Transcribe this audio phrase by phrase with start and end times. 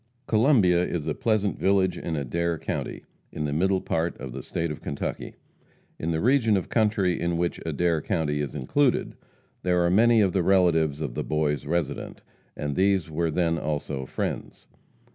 [0.25, 4.71] Columbia is a pleasant village in Adair county, in the middle part of the State
[4.71, 5.35] of Kentucky.
[5.99, 9.15] In the region of country in which Adair county is included,
[9.61, 12.23] there are many of the relatives of the Boys resident,
[12.57, 14.67] and these were then also friends.